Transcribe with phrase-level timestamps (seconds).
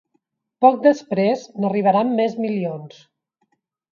[0.65, 2.97] Poc després n’arribaran més milions.